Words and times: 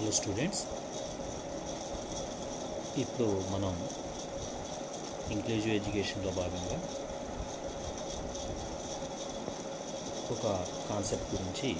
Hello 0.00 0.12
students 0.12 0.60
ఇప్పుడు 2.98 3.26
మనం 3.52 3.72
inclusive 5.30 5.74
ఎడ్యుకేషన్లో 5.74 6.30
భాగంగా 6.30 6.78
ఒక 10.34 10.44
కాన్సెప్ట్ 10.88 11.28
గురించి 11.34 11.70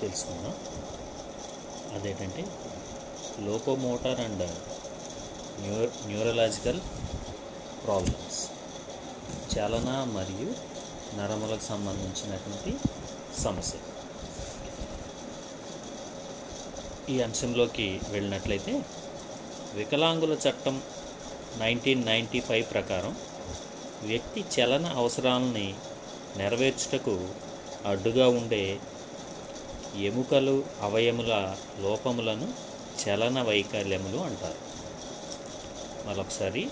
తెలుసుకుందాం. 0.00 0.54
అదేంటంటే 1.96 2.44
locomotor 3.46 4.20
and 4.20 4.46
new 5.62 5.78
neurological 6.06 6.80
problems 7.84 8.40
చలన 9.54 9.90
మరియు 10.18 10.50
నరములకు 11.18 11.66
సంబంధించినటువంటి 11.68 12.74
సమస్య 13.42 13.78
ఈ 17.10 17.20
అంశంలోకి 17.20 18.00
వెళ్ళినట్లయితే 18.10 18.82
వికలాంగుల 19.74 20.32
చట్టం 20.32 20.82
నైన్టీన్ 21.58 22.06
నైంటీ 22.06 22.40
ఫైవ్ 22.40 22.70
ప్రకారం 22.72 23.16
వ్యక్తి 24.02 24.44
చలన 24.56 24.86
అవసరాలని 24.86 25.74
నెరవేర్చుటకు 26.36 27.28
అడ్డుగా 27.86 28.28
ఉండే 28.28 28.78
ఎముకలు 30.00 30.64
అవయముల 30.80 31.56
లోపములను 31.80 32.48
చలన 33.02 33.42
వైకల్యములు 33.42 34.18
అంటారు. 34.18 34.60
మరొకసారి 36.08 36.68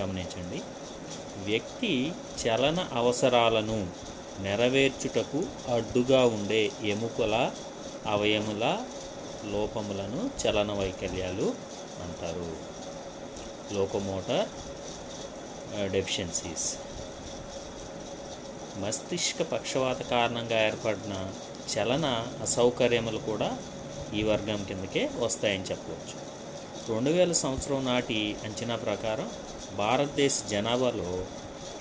గమనించండి. 0.00 0.62
వ్యక్తి 1.44 2.12
చలన 2.42 2.88
అవసరాలను 2.92 3.90
నెరవేర్చుటకు 4.40 5.44
అడ్డుగా 5.72 6.24
ఉండే 6.24 6.70
ఎముకల 6.82 7.50
అవయముల 8.06 8.64
లోపములను 9.44 10.30
చలన 10.42 10.72
వైకల్యాలు 10.72 11.54
అంటారు. 12.02 12.56
లోకోమోటార్ 13.74 14.48
డెఫిషియన్సీస్ 15.92 16.76
మస్తిష్క 18.78 19.42
పక్షవాత 19.42 20.02
కారణంగా 20.02 20.66
ఏర్పడిన 20.66 21.32
చలన 21.74 22.26
అసౌకర్యములు 22.42 23.18
కూడా 23.18 23.58
ఈ 24.14 24.22
వర్గం 24.22 24.64
కిందకే 24.64 25.10
వస్తాయని 25.18 25.64
చెప్పవచ్చు. 25.64 26.22
రెండు 26.94 27.10
వేల 27.10 27.32
సంవత్సరం 27.32 27.84
నాటి 27.84 28.36
అంచనా 28.44 28.76
ప్రకారం 28.76 29.30
భారతదేశ 29.76 30.42
జనాభాలో 30.50 31.24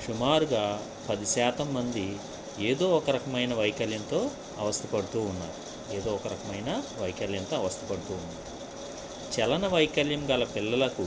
సుమారుగా 0.07 0.83
పది 1.09 1.25
శాతం 1.25 1.73
మంది 1.73 2.17
ఏదో 2.59 2.97
ఒక 2.97 3.09
రకమైన 3.09 3.53
వైకల్యంతో 3.53 4.31
అవస్థపడుతూ 4.57 5.21
ఉన్నారు. 5.21 5.70
ఏదో 5.93 6.13
ఒక 6.13 6.27
రకమైన 6.27 6.83
వైకల్యంతో 7.01 7.57
అవస్థపడుతూ 7.57 8.13
ఉంది. 8.13 8.39
చలన 9.35 9.67
వైకల్యం 9.67 10.29
గల 10.29 10.43
పిల్లలకు 10.43 11.05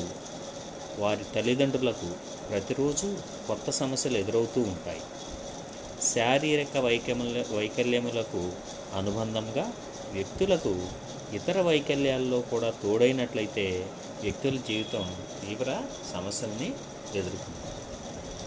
వారి 0.99 1.25
తల్లిదండ్రులకు 1.35 2.09
ప్రతిరోజు 2.49 3.19
కొత్త 3.49 3.71
సమస్యలు 3.71 4.19
ఎదురవుతూ 4.19 4.61
ఉంటాయి. 4.61 5.03
శారీరక 6.15 6.79
వైకల్య 6.79 7.45
వైకల్యములకు 7.57 8.53
అనుబంధంగా 8.97 9.73
వ్యక్తులకు 10.13 10.87
ఇతర 11.33 11.61
వైకల్యాల్లో 11.61 12.41
కూడా 12.41 12.71
తోడైనట్లయితే 12.71 13.87
వ్యక్తుల 14.23 14.57
జీవితం 14.69 15.17
తీవ్ర 15.41 15.81
సమస్యల్ని 16.13 16.69
ఎదుర్కొంటుంది. 17.15 17.71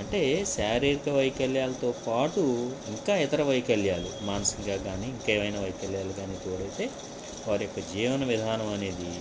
అంటే 0.02 0.22
శారీరక 0.56 1.10
వైకల్యాలతో 1.10 1.90
పాటు 2.08 2.42
ఇంకా 2.94 3.14
ఇతర 3.18 3.42
వైకల్యాలు 3.44 4.10
మానసికంగా 4.26 4.78
కానీ 4.88 5.08
ఇంకేమైనా 5.08 5.60
వైకల్యాలు 5.60 6.14
కానీ 6.20 6.36
తోడైతే 6.46 6.86
వారి 7.48 7.64
యొక్క 7.64 7.80
జీవన 7.94 8.24
విధానం 8.24 8.70
అనేది 8.74 9.12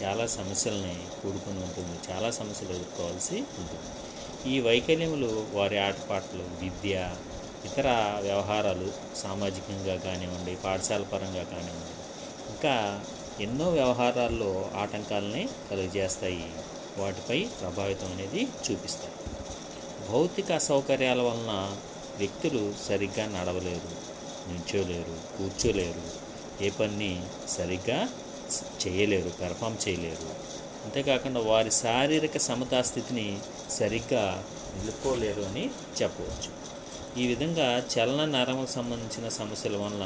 చాలా 0.00 0.24
సమస్యలని 0.36 0.96
కూడుకుని 1.22 1.60
ఉంటుంది 1.64 1.96
చాలా 2.10 2.28
సమస్యలు 2.30 2.72
ఎదుర్కోవాల్సి 2.76 3.36
ఉంటుంది. 3.60 3.88
ఈ 4.46 4.54
వైకల్యములు 4.60 5.30
వారి 5.54 5.76
ఆటపాటలు 5.78 6.44
విద్య 6.62 6.94
ఇతర 7.64 7.88
వ్యవహారాలు 8.22 8.88
సామాజికంగా 9.14 9.96
కానివ్వండి 9.96 10.54
పాఠశాల 10.64 11.04
పరంగా 11.12 11.44
కానివ్వండి 11.52 11.94
ఇంకా 12.54 12.74
ఎన్నో 13.40 13.68
వ్యవహారాల్లో 13.70 14.50
ఆటంకాలని 14.74 15.44
కలుగజేస్తాయి 15.70 16.48
వాటిపై 16.98 17.38
ప్రభావితం 17.60 18.10
అనేది 18.12 18.42
చూపిస్తాయి. 18.64 19.14
భౌతిక 20.10 20.52
అసౌకర్యాల 20.52 21.20
వలన 21.22 21.52
వ్యక్తులు 22.18 22.62
సరిగ్గా 22.88 23.24
నడవలేరు 23.26 23.92
నిల్చోలేరు 24.48 25.14
కూర్చోలేరు. 25.36 26.04
ఏ 26.64 26.70
పని 26.70 27.12
సరిగ్గా 27.48 27.98
చేయలేరు 28.82 29.30
పెర్ఫామ్ 29.40 29.76
చేయలేరు. 29.84 30.28
అంతేకాకుండా 30.84 31.40
వారి 31.40 31.70
శారీరక 31.70 32.36
సమతా 32.48 32.82
స్థితిని 32.82 33.38
సరిగ్గా 33.70 34.44
నిలుపుకోలేరు 34.76 35.42
అని 35.42 35.64
చెప్పవచ్చు. 36.02 36.50
ఈ 37.22 37.26
విధంగా 37.26 37.68
చలన 37.92 38.24
నరముకు 38.24 38.70
సంబంధించిన 38.70 39.28
సమస్యల 39.28 39.76
వలన 39.76 40.04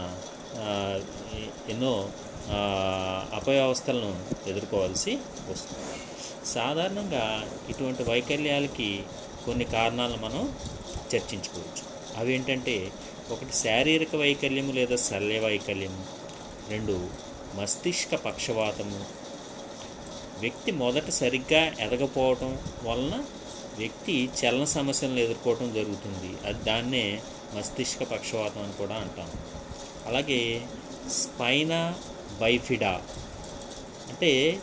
ఎన్నో 1.68 1.92
అపవ్యవస్థలను 3.38 4.12
ఎదుర్కోవాల్సి 4.48 5.12
వస్తుంది. 5.50 5.98
సాధారణంగా 6.54 7.24
ఇటువంటి 7.68 8.02
వైకల్యాలకి 8.02 8.90
కొన్ని 9.46 9.64
కారణాలను 9.64 10.16
మనం 10.16 10.54
చర్చించుకోవచ్చు. 11.14 11.96
అవి 12.16 12.34
ఏంటంటే 12.34 12.90
ఒకటి 13.30 13.52
శారీరక 13.52 14.16
వైకల్యము 14.16 14.72
లేదా 14.72 14.96
శల్య 14.96 15.38
వైకల్యము. 15.38 16.04
రెండు 16.68 17.08
మస్తిష్క 17.54 18.14
పక్షవాతము. 18.14 19.04
వ్యక్తి 20.40 20.70
మొదట 20.70 21.10
సరిగ్గా 21.10 21.74
ఎదగపోవటం 21.80 22.58
వలన 22.82 23.24
వ్యక్తి 23.78 24.28
చలన 24.40 24.64
సమస్యలను 24.64 25.18
ఎదుర్కోవటం 25.18 25.74
జరుగుతుంది. 25.74 26.46
అది 26.46 26.64
దాన్నే 26.64 27.20
మస్తిష్క 27.54 28.02
పక్షవాతం 28.02 28.62
అని 28.62 28.72
కూడా 28.72 28.94
అంటాం. 28.94 29.30
అలాగే 30.06 30.62
స్పైనా 31.10 31.94
బైఫిడా. 32.40 33.02
అంటే 34.08 34.58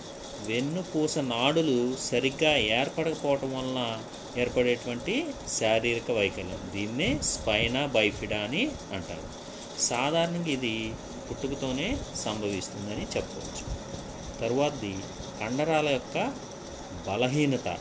వెన్నుపూస 0.46 1.18
నాడులు 1.18 1.96
సరిగ్గా 1.96 2.58
ఏర్పడకపోవటం 2.58 3.52
వలన 3.58 4.04
ఏర్పడేటువంటి 4.38 5.28
శారీరక 5.60 6.12
వైకల్యం. 6.12 6.70
దీన్నే 6.74 7.20
స్పైనా 7.22 7.86
బైఫిడా 7.86 8.38
అని 8.38 8.72
అంటారు. 8.94 9.44
సాధారణంగా 9.82 10.48
ఇది 10.48 10.94
పుట్టుకతోనే 11.30 11.98
సంభవిస్తుందని 12.16 13.08
చెప్పవచ్చు. 13.18 13.84
తరువాతది 14.40 14.96
కండరాల 15.42 15.90
యొక్క 15.90 16.34
బలహీనత. 17.08 17.78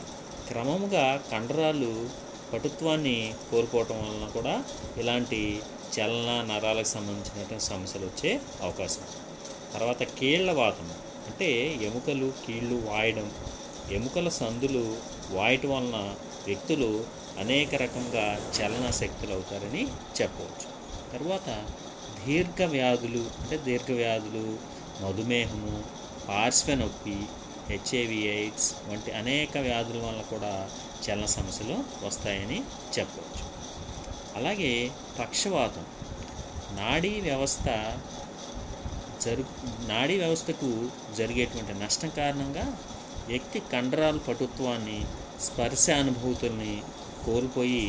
క్రమంగా 0.47 1.23
కండరాలు 1.31 2.09
పటుత్వాన్ని 2.53 3.33
కోల్పోవటం 3.51 3.95
వలన 3.95 4.29
కూడా 4.29 4.63
ఇలాంటి 4.97 5.61
చలన 5.99 6.47
నరాలకు 6.53 6.87
సంబంధించినటువంటి 6.87 7.65
సమస్యలు 7.65 8.05
వచ్చే 8.05 8.41
అవకాశం. 8.61 9.01
తర్వాత 9.73 10.03
కీళ్ళ 10.03 10.51
వాతం. 10.51 10.91
అంటే 11.27 11.51
ఎముకలు 11.81 12.33
కీళ్ళు 12.47 12.75
వాయడం. 12.75 13.31
ఎముకల 13.91 14.29
సందులు 14.29 14.97
వాయటం 15.31 15.69
వలన 15.69 16.15
వ్యక్తులు 16.47 17.05
అనేక 17.39 17.75
రకంగా 17.75 18.51
చలన 18.57 18.91
శక్తులు 18.91 19.33
అవుతారని 19.33 19.87
చెప్పవచ్చు. 20.21 20.67
తర్వాత 21.13 21.49
దీర్ఘ 22.25 22.61
వ్యాధులు 22.65 23.23
అంటే 23.41 23.57
దీర్ఘ 23.57 23.91
వ్యాధులు 23.91 24.57
మధుమేహము 25.03 25.83
పార్శ్వ 26.29 26.75
నొప్పి 26.75 27.17
హెచ్ఐవి 27.69 28.19
ఎయిడ్స్ 28.27 28.73
వంటి 28.89 29.11
అనేక 29.11 29.57
వ్యాధుల 29.57 29.97
వల్ల 29.97 30.21
కూడా 30.21 30.69
చలన 31.05 31.25
సమస్యలు 31.25 32.05
వస్తాయని 32.05 32.61
చెప్పవచ్చు. 32.99 33.43
అలాగే 34.35 34.91
పక్షవాతం. 35.19 35.85
నాడీ 36.75 37.21
వ్యవస్థ 37.21 37.67
జరు 39.25 39.43
నాడీ 39.87 40.17
వ్యవస్థకు 40.17 40.69
జరిగేటువంటి 41.17 41.73
నష్టం 41.73 42.09
కారణంగా 42.09 42.65
వ్యక్తి 43.27 43.59
కండరాల 43.59 44.17
పటుత్వాన్ని 44.17 45.05
స్పర్శ 45.47 45.85
అనుభూతుల్ని 46.03 46.73
కోల్పోయి 47.25 47.83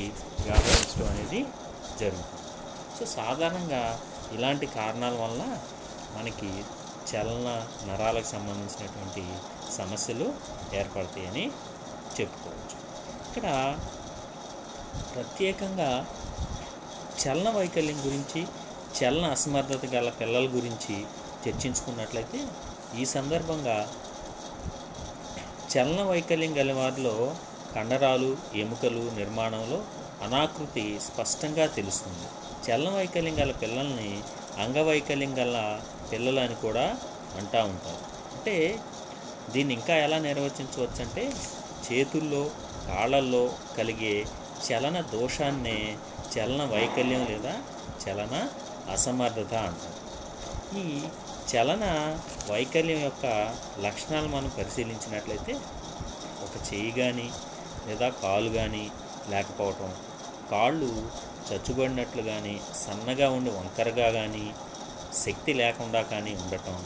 వ్యవహరించడం 0.45 1.09
అనేది 1.13 1.41
జరుగుతుంది. 2.01 2.43
సో 2.97 3.05
సాధారణంగా 3.17 3.83
ఇలాంటి 4.33 4.67
కారణాల 4.79 5.15
వల్ల 5.25 5.43
మనకి 6.17 6.51
చలన 7.09 7.49
నరాలకు 7.89 8.29
సంబంధించినటువంటి 8.35 9.25
సమస్యలు 9.79 10.27
ఏర్పడతాయని 10.81 11.45
చెప్పుకోవచ్చు. 12.17 12.77
ఇక్కడ 13.29 13.47
ప్రత్యేకంగా 15.15 15.91
చలన 17.23 17.49
వైకల్యం 17.57 17.99
గురించి 18.07 18.41
చలన 18.99 19.27
అసమర్థత 19.37 19.85
గల 19.95 20.09
పిల్లల 20.21 20.47
గురించి 20.57 20.97
చర్చించుకున్నట్లయితే 21.45 22.41
ఈ 23.01 23.05
సందర్భంగా 23.15 23.77
చలన 25.75 26.03
వైకల్యం 26.03 26.57
గల 26.59 26.73
వారిలో 26.73 27.35
కండరాలు 27.75 28.37
ఎముకలు 28.55 29.11
నిర్మాణంలో 29.17 29.85
అనాకృతి 30.23 30.99
స్పష్టంగా 31.01 31.67
తెలుస్తుంది. 31.67 32.27
చలన 32.67 32.95
వైకల్యం 32.95 33.39
గల 33.39 33.51
పిల్లల్ని 33.51 34.23
అంగవైకల్యం 34.59 35.39
గల 35.39 35.81
పిల్లలు 36.13 36.41
అని 36.41 36.55
కూడా 36.55 36.97
అంటూ 37.39 37.59
ఉంటారు. 37.59 38.05
అంటే 38.37 38.79
దీన్ని 39.51 39.75
ఇంకా 39.75 39.97
ఎలా 39.97 40.19
నిర్వచించవచ్చు 40.19 41.03
అంటే 41.05 41.33
చేతుల్లో 41.93 42.51
కాళ్ళల్లో 42.89 43.53
కలిగే 43.79 44.27
చలన 44.67 45.01
దోషాన్నే 45.01 45.97
చలన 46.35 46.65
వైకల్యం 46.65 47.25
లేదా 47.25 47.55
చలన 48.05 48.49
అసమర్థత 48.93 49.55
అంటారు. 49.55 49.99
ఈ 50.79 51.01
చలన 51.51 51.85
వైకల్యం 52.51 53.01
యొక్క 53.01 53.27
లక్షణాలు 53.81 54.29
మనం 54.29 54.51
పరిశీలించినట్లయితే 54.59 55.55
ఒక 56.43 56.55
చేయి 56.69 56.93
కానీ 56.93 57.27
లేదా 57.87 58.09
కాలు 58.23 58.51
కానీ 58.51 58.85
లేకపోవటం 59.31 59.91
కాళ్ళు 60.51 60.91
చచ్చుబడినట్లు 61.49 62.23
కానీ 62.23 62.55
సన్నగా 62.75 63.29
ఉండి 63.29 63.51
వంకరగా 63.51 64.09
కానీ 64.11 64.47
శక్తి 65.25 65.53
లేకుండా 65.53 66.03
కానీ 66.03 66.33
ఉండటం 66.35 66.77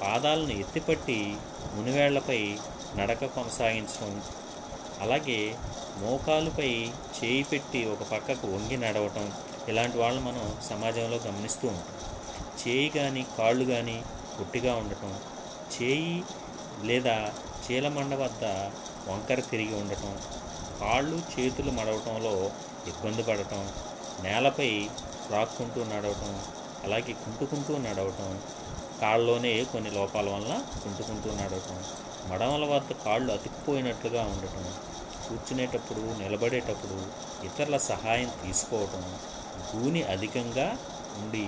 పాదాలను 0.00 0.54
ఎత్తిపట్టి 0.60 1.18
మునివేళ్ళపై 1.74 2.40
నడక 2.96 3.24
కొనసాగించడం 3.26 4.14
అలాగే 5.00 5.40
మోకాలుపై 6.02 6.70
చేయి 7.16 7.44
పెట్టి 7.44 7.80
ఒక 7.84 8.02
పక్కకు 8.12 8.46
వంగి 8.46 8.76
నడవటం 8.76 9.26
ఇలాంటి 9.68 9.98
వాళ్ళు 9.98 10.20
మనం 10.20 10.44
సమాజంలో 10.70 11.18
గమనిస్తూ 11.26 11.66
ఉంటాం. 11.68 11.96
చేయి 12.60 12.88
కానీ 12.90 13.22
కాళ్ళు 13.36 13.64
కానీ 13.64 13.96
పొట్టిగా 14.34 14.72
ఉండటం 14.74 15.12
చేయి 15.74 16.14
లేదా 16.82 17.16
చీలమండ 17.64 18.14
వద్ద 18.14 18.44
వంకర 19.08 19.40
తిరిగి 19.50 19.74
ఉండటం 19.74 20.12
కాళ్ళు 20.80 21.16
చేతులు 21.32 21.70
మడవటంలో 21.70 22.34
ఇబ్బంది 22.86 23.22
పడటం 23.22 23.62
నేలపై 24.22 24.70
రాక్కుంటూ 25.32 25.80
నడవటం 25.84 26.32
అలాగే 26.84 27.12
కుంటుకుంటూ 27.20 27.72
నడవటం 27.78 28.30
కాళ్ళలోనే 29.00 29.52
కొన్ని 29.70 29.90
లోపాల 29.90 30.28
వల్ల 30.28 30.52
కుంటుకుంటూ 30.82 31.28
నడవటం 31.34 31.78
మడమల 32.30 32.64
వద్ద 32.64 32.92
కాళ్ళు 33.04 33.30
అతుక్కుపోయినట్లుగా 33.32 34.22
ఉండటం 34.32 34.64
కూర్చునేటప్పుడు 35.24 36.02
నిలబడేటప్పుడు 36.20 36.98
ఇతరుల 37.44 37.76
సహాయం 37.88 38.30
తీసుకోవటం 38.42 39.04
గూని 39.70 40.02
అధికంగా 40.12 40.68
ఉండి 41.16 41.46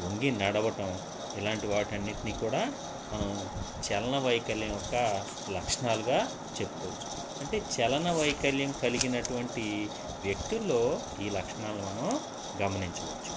వంగి 0.00 0.30
నడవటం 0.30 0.98
ఇలాంటి 1.36 1.66
వాటన్నిటినీ 1.66 2.32
కూడా 2.32 2.72
మనం 3.12 3.48
చలన 3.86 4.18
వైకల్యం 4.18 4.68
యొక్క 4.68 5.24
లక్షణాలుగా 5.50 6.28
చెప్పుకోవచ్చు. 6.60 7.26
అంటే 7.40 7.62
చలన 7.76 8.12
వైకల్యం 8.12 8.74
కలిగినటువంటి 8.82 9.88
వ్యక్తుల్లో 10.24 11.00
ఈ 11.20 11.30
లక్షణాలు 11.30 11.76
మనం 11.76 12.20
గమనించవచ్చు. 12.62 13.32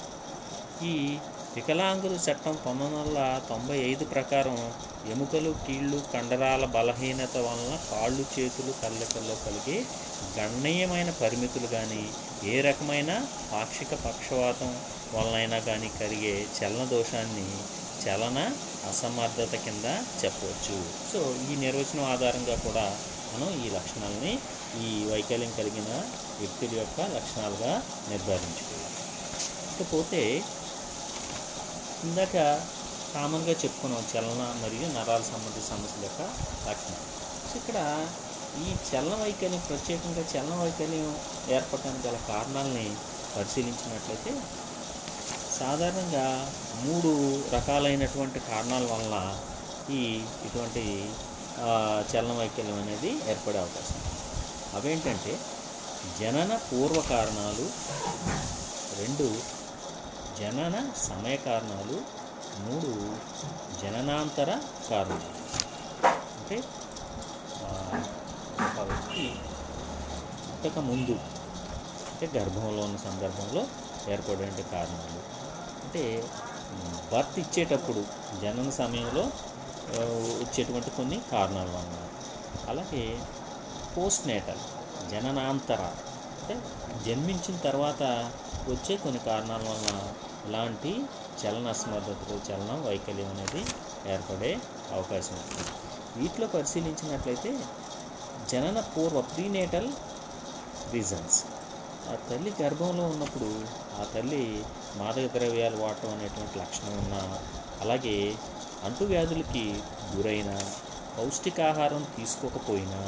ఈ 0.85 1.17
వికలాంగుల 1.55 2.15
చట్టం 2.25 2.55
పంతొమ్మిది 2.63 2.95
వందల 2.95 3.19
తొంభై 3.49 3.77
ఐదు 3.91 4.03
ప్రకారం 4.05 4.57
ఎముకలు 5.13 5.51
కీళ్ళు 5.65 5.99
కండరాల 6.13 6.65
బలహీనత 6.75 7.35
వలన 7.45 7.73
కాళ్ళు 7.91 8.23
చేతులు 8.33 8.71
కళ్ళకల్లో 8.81 9.35
కలిగే 9.45 9.77
గణనీయమైన 10.37 11.09
పరిమితులు 11.21 11.67
కానీ 11.67 12.03
ఏ 12.51 12.55
రకమైన 12.67 13.11
పాక్షిక 13.53 13.91
పక్షవాతం 14.05 14.71
వలనైనా 15.15 15.59
కానీ 15.69 15.89
కలిగే 15.99 16.35
చలన 16.57 16.83
దోషాన్ని 16.93 17.47
చలన 18.03 18.39
అసమర్థత 18.89 19.53
కింద 19.65 19.87
చెప్పవచ్చు. 20.21 20.77
సో 21.11 21.21
ఈ 21.49 21.55
నిర్వచనం 21.65 22.05
ఆధారంగా 22.13 22.55
కూడా 22.67 22.85
మనం 23.33 23.49
ఈ 23.65 23.69
లక్షణాలని 23.77 24.33
ఈ 24.85 24.91
వైకల్యం 25.11 25.51
కలిగిన 25.57 25.89
వ్యక్తుల 26.39 26.71
యొక్క 26.79 26.99
లక్షణాలుగా 27.17 27.73
నిర్ధారించుకోవాలి. 28.11 28.95
ఇకపోతే 29.73 30.21
ఇందాక 32.07 32.35
కామన్గా 33.13 33.53
చెప్పుకున్నాం 33.61 34.03
చలన 34.11 34.41
మరియు 34.61 34.87
నరాల 34.95 35.21
సంబంధిత 35.29 35.63
సమస్యల 35.69 36.03
యొక్క 36.07 36.21
లక్షణం. 36.67 36.99
సో 37.47 37.53
ఇక్కడ 37.59 37.77
ఈ 38.63 38.67
చలన 38.89 39.13
వైకల్యం 39.21 39.61
ప్రత్యేకంగా 39.69 40.23
చలన 40.33 40.55
వైకల్యం 40.61 41.09
ఏర్పడటానికి 41.55 42.03
గల 42.07 42.17
కారణాలని 42.29 42.87
పరిశీలించినట్లయితే 43.33 44.31
సాధారణంగా 45.59 46.25
మూడు 46.83 47.11
రకాలైనటువంటి 47.55 48.39
కారణాల 48.49 48.85
వలన 48.91 49.17
ఈ 49.97 50.01
ఇటువంటి 50.47 50.83
చలన 52.11 52.31
వైకల్యం 52.39 52.77
అనేది 52.83 53.11
ఏర్పడే 53.31 53.59
అవకాశం 53.59 53.99
అవేంటంటే 54.77 55.33
జనన 56.19 56.51
పూర్వ 56.67 56.99
కారణాలు 57.13 57.65
రెండు 59.01 59.27
జనన 60.39 60.75
సమయ 60.97 61.35
కారణాలు 61.35 61.97
మూడు 62.65 62.89
జననాంతర 63.81 64.49
కారణాలు. 64.89 65.31
అంటే 66.39 66.57
ఒక 68.65 68.79
వ్యక్తి 68.89 69.23
పుట్టక 70.45 70.79
ముందు 70.79 71.15
అంటే 72.11 72.39
గర్భంలో 72.39 72.83
ఉన్న 72.83 72.97
సందర్భంలో 72.97 73.63
ఏర్పడే 74.13 74.65
కారణాలు. 74.71 75.21
అంటే 75.83 76.03
బర్త్ 77.13 77.39
ఇచ్చేటప్పుడు 77.39 78.03
జనన 78.41 78.69
సమయంలో 78.69 79.23
వచ్చేటువంటి 80.41 80.89
కొన్ని 80.89 81.21
కారణాలు 81.31 81.75
అన్నమాట. 81.81 82.15
అలాగే 82.69 83.03
పోస్ట్ 83.97 84.27
నేటల్ 84.27 84.63
జననాంతర 85.11 85.81
అంటే 86.39 86.55
జన్మించిన 87.05 87.57
తర్వాత 87.57 88.03
వచ్చే 88.69 88.95
కొన్ని 88.97 89.19
కారణాల 89.19 89.63
వలన 89.69 89.99
ఇలాంటి 90.47 90.91
చలన 91.41 91.67
అసమర్థతలు 91.75 92.37
చలనం 92.47 92.79
వైకల్యం 92.87 93.29
అనేది 93.33 93.61
ఏర్పడే 94.13 94.51
అవకాశం 94.97 95.37
ఉంది. 95.43 95.65
వీటిలో 96.17 96.47
పరిశీలించినట్లయితే 96.55 97.51
జనన 98.51 98.79
పూర్వ 98.93 99.19
ప్రీనేటల్ 99.31 99.89
రీజన్స్. 100.93 101.39
ఆ 102.11 102.13
తల్లి 102.29 102.51
గర్భంలో 102.61 103.03
ఉన్నప్పుడు 103.13 103.49
ఆ 103.99 104.05
తల్లి 104.13 104.43
మాదక 104.99 105.25
ద్రవ్యాలు 105.35 105.77
వాడటం 105.83 106.13
అనేటువంటి 106.15 106.55
లక్షణం 106.59 106.93
ఉన్న 107.01 107.15
అలాగే 107.83 108.15
అంటువ్యాధులకి 108.87 109.65
గురైన 110.13 110.51
పౌష్టికాహారం 111.17 112.03
తీసుకోకపోయినా 112.17 113.01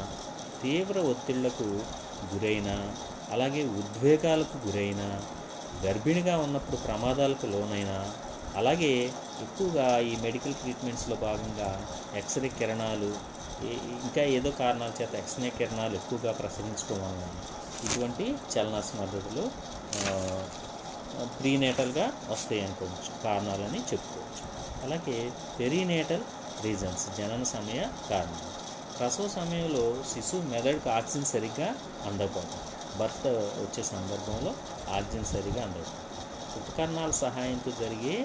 తీవ్ర 0.62 0.98
ఒత్తిళ్ళకు 1.12 1.70
గురైన 2.32 2.70
అలాగే 3.36 3.62
ఉద్వేగాలకు 3.82 4.58
గురైన 4.66 5.02
గర్భిణిగా 5.86 6.38
ఉన్నప్పుడు 6.38 6.78
ప్రమాదాలకు 6.78 7.46
లోనైన 7.46 8.12
అలాగే 8.56 8.92
ఎక్కువగా 9.42 10.00
ఈ 10.00 10.16
మెడికల్ 10.16 10.54
ట్రీట్మెంట్స్లో 10.54 11.16
భాగంగా 11.16 11.70
ఎక్స్రే 12.16 12.50
కిరణాలు 12.50 13.10
ఇంకా 14.04 14.22
ఏదో 14.22 14.52
కారణాల 14.52 14.92
చేత 15.02 15.16
ఎక్స్రే 15.16 15.50
కిరణాలు 15.50 15.96
ఎక్కువగా 15.96 16.32
ప్రసరించడం 16.32 17.02
వలన 17.02 17.28
ఇటువంటి 17.86 18.36
చలనాస్మర్థతలు 18.56 19.44
ప్రీనేటల్గా 21.40 22.12
వస్తాయి 22.30 22.62
అనుకోవచ్చు. 22.62 23.24
కారణాలని 23.24 23.80
చెప్పుకోవచ్చు. 23.80 24.44
అలాగే 24.84 25.32
పెరీనేటల్ 25.60 26.24
రీజన్స్ 26.64 27.18
జనన 27.18 27.44
సమయ 27.44 27.82
కారణాలు. 28.10 28.52
ప్రసవ 28.98 29.28
సమయంలో 29.28 29.96
శిశువు 30.14 30.42
మెదడుకు 30.42 30.90
ఆక్సిజన్ 30.90 31.26
సరిగ్గా 31.26 31.70
అందకపోతుంది 32.06 32.68
భర్త 33.00 33.28
వచ్చే 33.64 33.84
సందర్భంలో 33.84 34.52
ఆక్సిజన్ 34.90 35.60
అందరు 35.60 35.92
ఉపకరణాల 36.58 37.12
సహాయంతో 37.12 37.72
జరిగే 37.72 38.16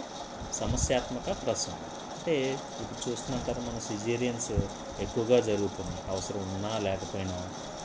సమస్యాత్మక 0.52 1.28
ప్రసవం 1.42 1.78
అంటే 2.16 2.50
ఇప్పుడు 2.80 3.10
చూస్తున్నాం 3.10 3.42
కదా 3.48 3.60
మన 3.60 3.78
సిజేరియన్స్ 3.78 4.52
ఎక్కువగా 5.00 5.40
జరుగుతున్నాయి. 5.40 6.02
అవసరం 6.10 6.42
ఉన్నా 6.54 6.78
లేకపోయినా 6.78 7.38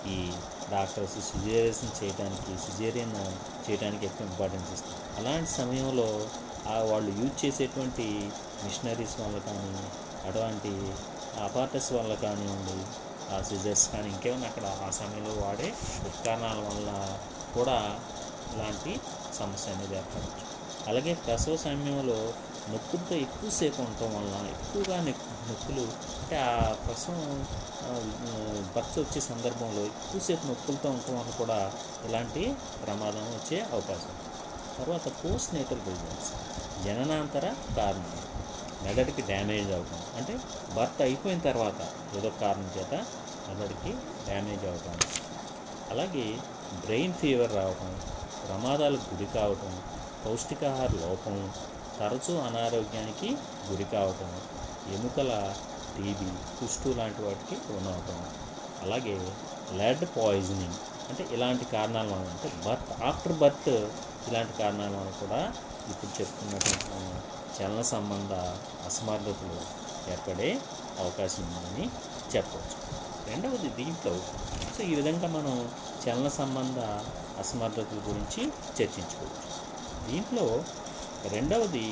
ఈ 0.07 0.31
డాక్టర్స్ 0.71 1.31
సిజేరియన్స్ 1.31 2.03
చేయడానికి 2.03 2.57
సిజేరియన్ 2.57 3.15
చేయడానికి 3.69 4.05
ఎక్కువ 4.05 4.27
ఇంపార్టెన్స్ 4.27 4.71
ఇస్తారు 4.71 5.17
అలాంటి 5.17 5.51
సమయంలో 5.51 6.07
ఆ 6.67 6.77
వాళ్ళు 6.81 7.11
యూజ్ 7.19 7.45
చేసేటువంటి 7.45 8.05
మిషనరీస్ 8.63 9.21
వల్ల 9.21 9.37
కానీ 9.39 9.83
అటువంటి 10.27 10.71
అపార్టస్ 11.39 11.93
వల్ల 11.93 12.13
కానివ్వండి 12.13 12.77
సిజర్స్ 13.49 13.85
కానీ 13.91 14.07
ఇంకేమైనా 14.07 14.47
అక్కడ 14.47 14.65
ఆ 14.85 14.89
సమయంలో 14.91 15.33
వాడే 15.41 15.69
ఉపకరణాల 16.05 16.59
వల్ల 16.67 16.89
కూడా 17.55 17.77
ఇలాంటి 18.53 18.93
సమస్య 19.37 19.73
అనేది 19.73 19.95
ఏర్పడవచ్చు. 19.95 20.45
అలాగే 20.87 21.13
ప్రసవ 21.25 21.55
సమయంలో 21.65 22.17
నొప్పులతో 22.71 23.15
ఎక్కువసేపు 23.15 23.79
ఉండటం 23.81 24.09
వల్ల 24.15 24.33
ఎక్కువగా 24.53 24.97
నొప్పులు 25.47 25.83
అంటే 26.21 26.37
ఆ 26.47 26.51
ప్రసవం 26.85 27.21
భర్త 28.75 28.93
వచ్చే 28.99 29.21
సందర్భంలో 29.21 29.83
ఎక్కువసేపు 29.91 30.43
నొప్పులతో 30.47 30.89
ఉండటం 30.89 31.15
వల్ల 31.19 31.31
కూడా 31.37 31.59
ఇలాంటి 32.07 32.43
ప్రమాదం 32.83 33.25
వచ్చే 33.37 33.59
అవకాశం 33.73 34.13
తర్వాత 34.77 35.07
పోస్ట్ 35.21 35.53
నేటల్ 35.55 35.81
బిజినెస్ 35.87 36.29
జననాంతర 36.85 37.45
కారణం 37.75 38.11
మెదడుకి 38.83 39.21
డ్యామేజ్ 39.21 39.71
అవటం 39.71 39.99
అంటే 40.17 40.35
భర్త 40.75 40.99
అయిపోయిన 41.01 41.39
తర్వాత 41.49 41.81
ఏదో 42.17 42.29
కారణం 42.41 42.69
చేత 42.77 42.93
మెదడుకి 43.51 43.91
డ్యామేజ్ 44.25 44.65
అవటం 44.65 44.97
అలాగే 45.91 46.25
బ్రెయిన్ 46.83 47.15
ఫీవర్ 47.21 47.53
రావటం 47.55 47.89
ప్రమాదాలకు 48.45 49.05
గురి 49.11 49.27
కావటం 49.33 49.71
పౌష్టికాహార 50.23 50.91
లోపం 51.01 51.35
తరచూ 51.97 52.33
అనారోగ్యానికి 52.39 53.29
గురి 53.69 53.85
కావటం 53.93 54.31
ఎముకల 54.95 55.31
టీబీ 55.95 56.29
కుష్టు 56.59 56.89
లాంటి 56.89 57.21
వాటికి 57.21 57.55
లోనవటం 57.65 58.19
అలాగే 58.83 59.15
లెడ్ 59.79 60.05
పాయిజనింగ్ 60.15 60.79
అంటే 61.09 61.23
ఇలాంటి 61.35 61.65
కారణాల 61.73 62.07
వలన 62.13 62.31
అంటే 62.35 62.49
బర్త్ 62.65 62.93
ఆఫ్టర్ 63.03 63.37
బర్త్ 63.41 63.73
ఇలాంటి 64.27 64.53
కారణాల 64.61 64.93
వలన 64.95 65.13
కూడా 65.21 65.41
ఇప్పుడు 65.91 66.11
చెప్తున్నటువంటి 66.19 66.87
చలన 67.57 67.81
సంబంధ 67.91 68.33
అసమర్థతలు 68.87 69.59
ఏర్పడే 70.11 70.49
అవకాశం 70.99 71.43
ఉందని 71.49 71.85
చెప్పవచ్చు. 72.33 72.77
రెండవది 73.31 73.69
దీంట్లో 73.69 74.13
సో 74.75 74.83
ఈ 74.83 74.95
విధంగా 74.95 75.27
మనం 75.27 75.55
చలన 76.03 76.27
సంబంధ 76.27 76.79
అసమర్థతల 77.41 77.99
గురించి 78.07 78.41
చర్చించుకోవచ్చు. 78.47 79.51
దీంట్లో 80.11 80.63
రెండవది 81.27 81.87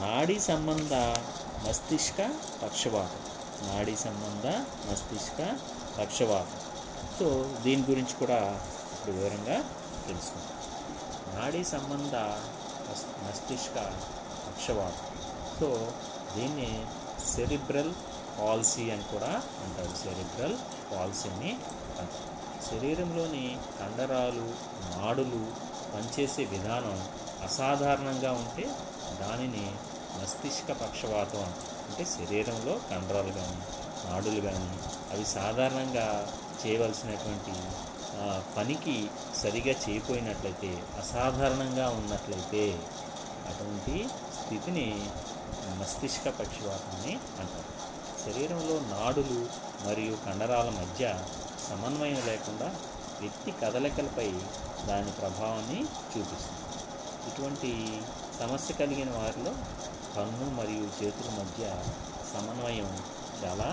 నాడీ 0.00 0.38
సంబంధ 0.40 0.94
మస్తిష్క 1.66 2.20
పక్షవాతం. 2.62 3.22
నాడీ 3.68 3.96
సంబంధ 3.96 4.46
మస్తిష్క 4.90 5.40
పక్షవాతం. 5.98 6.60
సో 7.18 7.26
దీని 7.62 7.82
గురించి 7.82 8.14
కూడా 8.20 8.38
ఇప్పుడు 8.92 9.12
వివరంగా 9.16 9.58
తెలుసుకుందాం. 10.06 10.56
నాడీ 11.38 11.64
సంబంధ 11.64 12.14
మస్తిష్క 13.26 13.76
పక్షవాతం. 14.46 15.06
సో 15.60 15.68
దీన్ని 16.36 16.70
సెరిబ్రల్ 17.34 17.92
పాలసీ 18.38 18.84
అని 18.90 19.04
కూడా 19.12 19.32
అంటారు. 19.64 19.94
సెరిబ్రల్ 20.02 20.56
పాలసీని 20.92 21.52
అంటారు. 22.00 22.30
శరీరంలోని 22.68 23.44
కండరాలు 23.80 24.46
నాడులు 24.96 25.42
పనిచేసే 25.94 26.44
విధానం 26.44 26.96
అసాధారణంగా 27.44 28.32
ఉంటే 28.32 28.64
దానిని 29.20 29.66
మస్తిష్క 30.18 30.72
పక్షవాతం 30.72 31.44
అంటే 31.88 32.04
శరీరంలో 32.04 32.74
కండరాలు 32.90 33.32
కానీ 33.32 33.58
నాడులు 34.06 34.40
కానీ 34.40 34.70
అవి 35.12 35.24
సాధారణంగా 35.24 36.06
చేయవలసినటువంటి 36.62 37.54
పనికి 38.56 38.96
సరిగా 39.42 39.74
చేయకపోయినట్లయితే 39.84 40.70
అసాధారణంగా 40.98 41.86
ఉన్నట్లయితే 41.88 42.64
అటువంటి 43.48 43.96
స్థితిని 44.40 44.86
మస్తిష్క 45.80 46.24
పక్షవాతాన్ని 46.40 47.14
అంటారు. 47.40 47.70
శరీరంలో 48.24 48.74
నాడులు 48.80 49.40
మరియు 49.86 50.14
కండరాల 50.26 50.68
మధ్య 50.70 51.04
సమన్వయం 51.70 52.20
లేకుండా 52.26 52.68
వ్యక్తి 53.20 53.50
కదలికలపై 53.50 54.28
దాని 54.86 55.10
ప్రభావాన్ని 55.10 55.80
చూపిస్తుంది. 56.12 56.62
ఇటువంటి 57.28 57.70
సమస్య 58.40 58.74
కలిగిన 58.74 59.10
వారిలో 59.10 59.52
కన్ను 60.16 60.46
మరియు 60.60 60.86
చేతుల 60.98 61.28
మధ్య 61.40 61.64
సమన్వయం 62.32 62.90
చాలా 63.42 63.68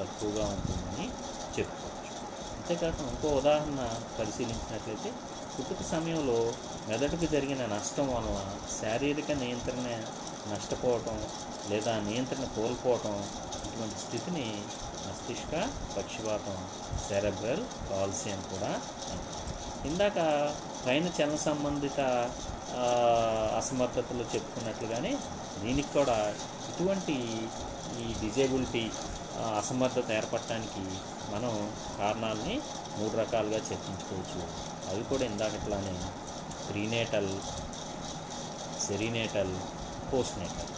తక్కువగా 0.00 0.44
ఉంటుందని 0.46 1.06
చెప్పుకోవచ్చు. 1.54 2.12
అంతేకాకుండా 2.56 3.10
ఇంకో 3.10 3.28
ఉదాహరణ 3.28 3.82
పరిశీలించినట్లయితే 4.18 5.12
పుట్టుక 5.54 5.82
సమయంలో 5.90 6.52
మెదడుకు 6.88 7.26
జరిగిన 7.26 7.66
నష్టం 7.66 8.06
వలన 8.14 8.38
శారీరక 8.80 9.30
నియంత్రణ 9.32 9.88
నష్టపోవటం 10.52 11.18
లేదా 11.70 12.00
నియంత్రణ 12.00 12.44
కోల్పోవటం 12.44 13.16
ఇటువంటి 13.66 13.98
స్థితిని 14.04 14.46
మస్తిష్క 15.06 15.52
పక్షిపాతం 15.96 16.58
సెరబ్రల్ 17.08 17.62
పాలసీ 17.90 18.28
అని 18.34 18.44
కూడా 18.52 18.72
ఇందాక 19.90 20.18
పైన 20.86 21.06
చలన 21.16 21.38
సంబంధిత 21.48 22.00
అసమర్థతలు 23.60 24.24
చెప్పుకున్నట్లుగానే 24.34 25.12
దీనికి 25.62 25.90
కూడా 25.98 26.18
ఇటువంటి 26.70 27.16
ఈ 28.02 28.06
డిజేబిలిటీ 28.20 28.84
అసమర్థత 29.60 30.08
ఏర్పడటానికి 30.18 30.84
మనం 31.32 31.52
కారణాలని 31.98 32.56
మూడు 32.98 33.14
రకాలుగా 33.16 33.60
చర్చించుకోవచ్చు. 33.68 34.40
అవి 34.90 35.02
కూడా 35.10 35.24
ఇందాకట్లానే 35.24 35.94
ప్రీనేటల్ 36.68 37.32
సెరీనేటల్ 38.86 39.54
పోస్ట్నేటల్. 40.10 40.70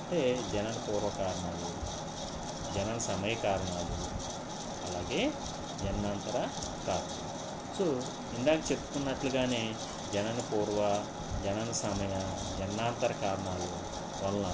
అంటే 0.00 0.20
జనన 0.52 0.76
పూర్వ 0.86 1.08
కారణాలు 1.20 1.68
జనన 2.74 2.98
సమయ 2.98 3.34
కారణాలు. 3.34 3.96
అలాగే 4.86 5.22
జన్మాంతర 5.84 6.38
కారణాలు. 6.86 7.28
సో 7.78 7.84
ఇందాక 8.38 8.72
చెప్పుకున్నట్లుగానే 8.72 9.74
జనన 10.14 10.38
పూర్వ 10.40 10.80
జనన 11.44 11.70
సమయ 11.72 12.14
జన్మాంతర 12.58 13.12
కారణాలు 13.12 13.68
వలన 14.24 14.48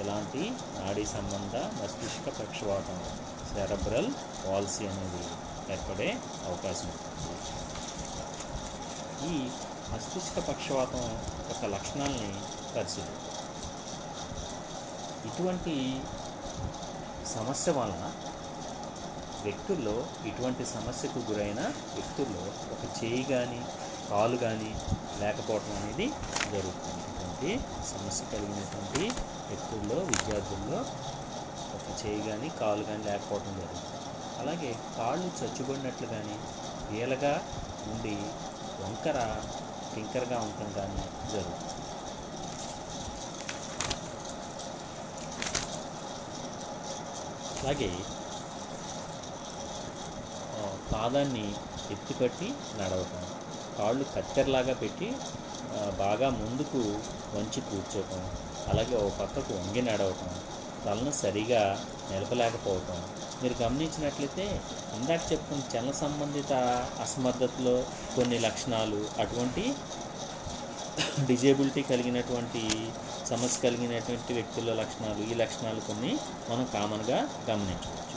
ఇలాంటి 0.00 0.42
నాడీ 0.80 1.04
సంబంధ 1.06 1.56
మస్తిష్క 1.78 2.40
పక్షవాతం 2.40 2.98
సెరబ్రల్ 3.54 4.10
పాలసీ 4.46 4.84
అనేది 4.86 5.24
ఏర్పడే 5.72 6.10
అవకాశం 6.48 6.88
ఉంటుంది. 6.88 7.34
ఈ 9.30 9.48
మస్తిష్క 9.92 10.38
పక్షవాతం 10.48 11.04
యొక్క 11.48 11.64
లక్షణాలని 11.64 12.32
పరిశీలిద్దాం. 12.76 13.24
ఇటువంటి 15.28 15.74
సమస్య 17.36 17.72
వలన 17.78 18.04
వ్యక్తుల్లో 19.44 19.94
ఇటువంటి 20.28 20.64
సమస్యకు 20.76 21.18
గురైన 21.28 21.60
వ్యక్తుల్లో 21.96 22.44
ఒక 22.74 22.84
చేయి 22.98 23.22
కానీ 23.32 23.60
కాలు 24.10 24.36
కానీ 24.44 24.70
లేకపోవటం 25.20 25.74
అనేది 25.80 26.06
జరుగుతుంది. 26.54 27.02
ఇటువంటి 27.10 27.50
సమస్య 27.92 28.22
కలిగినటువంటి 28.32 29.04
వ్యక్తుల్లో 29.50 29.98
విద్యార్థుల్లో 30.10 30.80
ఒక 31.78 31.86
చేయి 32.00 32.22
కానీ 32.28 32.48
కాలు 32.60 32.84
కానీ 32.90 33.02
లేకపోవటం 33.10 33.54
జరుగుతుంది. 33.60 33.98
అలాగే 34.42 34.70
కాళ్ళు 34.98 35.30
చచ్చుబడినట్లు 35.40 36.08
కానీ 36.14 36.36
వీలగా 36.90 37.34
ఉండి 37.92 38.16
వంకర 38.82 39.18
టింకరగా 39.94 40.38
ఉండటం 40.46 40.70
కానీ 40.78 41.02
జరుగుతుంది. 41.34 41.77
అలాగే 47.60 47.90
పాదాన్ని 50.92 51.46
ఎత్తుకట్టి 51.94 52.48
నడవటం. 52.78 53.22
కాళ్ళు 53.78 54.04
కత్తెరలాగా 54.14 54.74
పెట్టి 54.82 55.08
బాగా 56.02 56.28
ముందుకు 56.40 56.80
వంచి 57.34 57.60
కూర్చోటం. 57.70 58.22
అలాగే 58.70 58.94
ఓ 59.02 59.06
పక్కకు 59.20 59.52
వంగి 59.58 59.82
నడవటం. 59.88 60.30
తలను 60.84 61.12
సరిగా 61.20 61.62
నిలపలేకపోవటం. 62.10 62.98
మీరు 63.42 63.54
గమనించినట్లయితే 63.62 64.44
ఇందాక 64.96 65.20
చెప్పుకున్న 65.32 65.62
చలన 65.72 65.92
సంబంధిత 66.02 66.52
అసమర్థతలో 67.04 67.76
కొన్ని 68.16 68.38
లక్షణాలు 68.46 69.00
అటువంటి 69.22 69.64
డిజేబిలిటీ 71.28 71.82
కలిగినటువంటి 71.90 72.62
సమస్య 73.28 73.58
కలిగినటువంటి 73.62 74.32
వ్యక్తుల 74.34 74.74
లక్షణాలు 74.78 75.22
ఈ 75.24 75.34
లక్షణాలు 75.40 75.80
కొన్ని 75.86 76.12
మనం 76.48 76.64
కామన్గా 76.74 77.18
గమనించవచ్చు. 77.48 78.16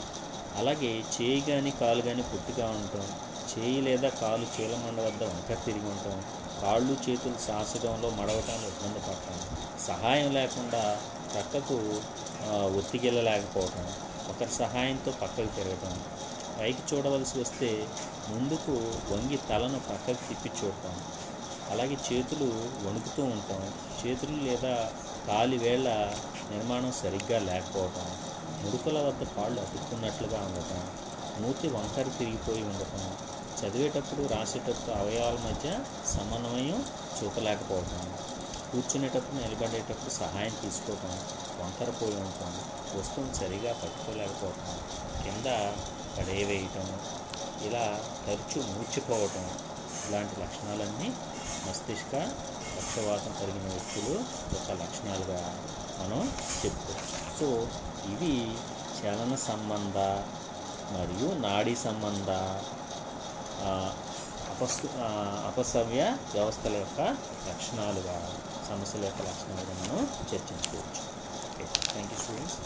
అలాగే 0.56 0.92
చేయి 1.14 1.40
కానీ 1.46 1.70
కాలు 1.78 2.02
కానీ 2.02 2.22
పొట్టిగా 2.30 2.66
ఉండటం 2.72 3.06
చేయి 3.52 3.78
లేదా 3.86 4.08
కాలు 4.18 4.46
చీలమండ 4.54 4.98
వద్ద 5.06 5.22
వంకర 5.30 5.58
తిరిగి 5.64 5.88
ఉండటం 5.90 6.18
కాళ్ళు 6.60 6.94
చేతులు 7.04 7.38
శాసకంలో 7.46 8.08
మడవటానికి 8.18 8.70
ఇబ్బంది 8.72 9.00
పడటం 9.06 9.38
సహాయం 9.86 10.28
లేకుండా 10.36 10.82
చక్కకు 11.32 11.78
ఆ, 12.44 12.52
ఒకరి 14.28 14.52
సహాయంతో 14.58 15.10
పక్కకు 15.20 15.50
తిరగటం 15.56 15.94
పైకి 16.56 16.82
చూడవలసి 16.88 17.34
వస్తే 17.40 17.70
ముందుకు 18.28 18.72
వంగి 19.10 19.38
తలను 19.48 19.78
పక్కకు 19.86 20.22
తిప్పి 20.28 20.50
చూడటం 20.58 20.94
అలాగే 21.72 21.96
చేతులు 22.06 22.48
వణుకుతూ 22.84 23.22
ఉంటాం. 23.34 23.62
చేతులు 24.00 24.36
లేదా 24.46 24.74
కాలి 25.28 25.56
వేళ్ళ 25.58 25.88
నిర్మాణం 26.52 26.92
సరిగ్గా 27.00 27.38
లేకపోవటం 27.48 28.06
ముడుకుల 28.62 28.98
వద్ద 29.06 29.22
కాళ్ళు 29.36 29.58
అతుక్కున్నట్లుగా 29.62 30.40
ఉండటం 30.48 30.82
మూతి 31.42 31.68
వంకర 31.74 32.06
తిరిగిపోయి 32.18 32.62
ఉండటం 32.70 33.04
చదివేటప్పుడు 33.58 34.22
రాసేటప్పుడు 34.32 34.92
అవయవాల 34.98 35.36
మధ్య 35.46 35.68
సమన్వయం 36.12 36.78
చూపలేకపోవటం 37.16 38.02
కూర్చునేటప్పుడు 38.70 39.36
నిలబడేటప్పుడు 39.38 40.12
సహాయం 40.16 40.54
తీసుకోవటం 40.62 41.14
వంకర 41.60 41.90
పోయి 41.98 42.16
ఉండటం 42.20 42.52
వస్తువును 42.96 43.34
సరిగా 43.40 43.72
పట్టుకోలేకపోవటం 43.80 44.76
కింద 45.22 45.48
పడేవేయటం 46.16 46.88
ఇలా 47.66 47.84
తరచూ 48.24 48.60
మూర్చిపోవటం 48.70 49.46
ఇలాంటి 50.04 50.34
లక్షణాలన్నీ 50.40 51.08
మస్తిష్క 51.66 52.12
పక్షవాతం 52.76 53.32
కలిగిన 53.40 53.66
వ్యక్తులు 53.74 54.14
యొక్క 54.54 54.70
లక్షణాలుగా 54.82 55.40
మనం 56.00 56.20
చెప్పుకోవచ్చు. 56.60 57.16
సో 57.38 57.48
ఇవి 58.12 58.34
చలన 58.98 59.34
సంబంధ 59.48 59.98
మరియు 60.94 61.28
నాడీ 61.46 61.74
సంబంధ 61.86 62.30
అపస్తు 64.52 64.86
అపసవ్య 65.50 66.02
వ్యవస్థల 66.34 66.74
యొక్క 66.82 67.00
లక్షణాలుగా 67.48 68.16
సమస్యల 68.70 69.02
యొక్క 69.08 69.22
లక్షణాలుగా 69.28 69.74
మనం 69.82 69.98
చర్చించుకోవచ్చు. 70.30 71.02
Okay 71.46 71.64
thank 71.92 72.12
you 72.14 72.18
students 72.24 72.58